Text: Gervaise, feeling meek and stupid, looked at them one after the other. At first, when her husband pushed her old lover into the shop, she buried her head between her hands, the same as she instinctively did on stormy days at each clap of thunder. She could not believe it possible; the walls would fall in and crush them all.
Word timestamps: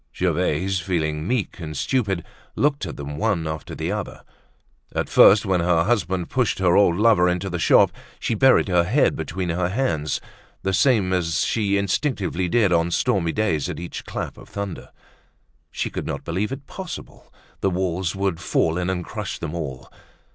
Gervaise, 0.17 0.79
feeling 0.79 1.27
meek 1.27 1.59
and 1.59 1.77
stupid, 1.77 2.25
looked 2.55 2.87
at 2.87 2.97
them 2.97 3.17
one 3.19 3.45
after 3.47 3.75
the 3.75 3.91
other. 3.91 4.23
At 4.95 5.09
first, 5.09 5.45
when 5.45 5.59
her 5.59 5.83
husband 5.83 6.27
pushed 6.31 6.57
her 6.57 6.75
old 6.75 6.97
lover 6.97 7.29
into 7.29 7.51
the 7.51 7.59
shop, 7.59 7.91
she 8.19 8.33
buried 8.33 8.67
her 8.67 8.83
head 8.83 9.15
between 9.15 9.49
her 9.49 9.69
hands, 9.69 10.19
the 10.63 10.73
same 10.73 11.13
as 11.13 11.43
she 11.45 11.77
instinctively 11.77 12.49
did 12.49 12.73
on 12.73 12.89
stormy 12.89 13.31
days 13.31 13.69
at 13.69 13.79
each 13.79 14.03
clap 14.05 14.39
of 14.39 14.49
thunder. 14.49 14.89
She 15.69 15.91
could 15.91 16.07
not 16.07 16.23
believe 16.25 16.51
it 16.51 16.65
possible; 16.65 17.31
the 17.59 17.69
walls 17.69 18.15
would 18.15 18.39
fall 18.39 18.79
in 18.79 18.89
and 18.89 19.05
crush 19.05 19.37
them 19.37 19.53
all. 19.53 19.93